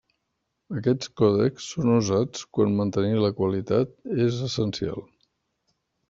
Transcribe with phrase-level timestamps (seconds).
[0.77, 3.93] Aquests còdecs són usats quan mantenir la qualitat
[4.29, 5.05] és essencial.